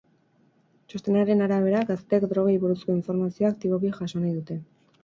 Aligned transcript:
Txostenaren 0.93 1.45
arabera, 1.47 1.83
gazteek 1.91 2.27
drogei 2.35 2.57
buruzko 2.65 2.97
informazioa 2.99 3.55
aktiboki 3.57 3.95
jaso 4.01 4.25
nahi 4.27 4.37
dute. 4.43 4.61